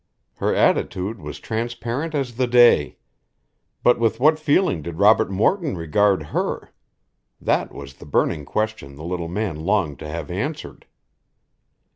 [0.37, 2.97] Her attitude was transparent as the day.
[3.83, 6.73] But with what feeling did Robert Morton regard her?
[7.39, 10.87] That was the burning question the little man longed to have answered.